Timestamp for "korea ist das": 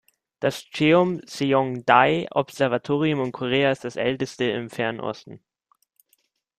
3.31-3.97